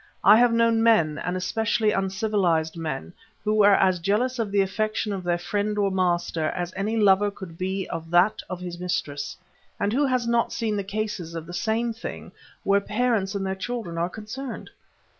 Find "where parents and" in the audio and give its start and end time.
12.63-13.45